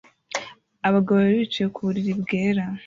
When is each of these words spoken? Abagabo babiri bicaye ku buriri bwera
Abagabo 0.87 1.17
babiri 1.19 1.41
bicaye 1.43 1.67
ku 1.73 1.79
buriri 1.87 2.11
bwera 2.21 2.63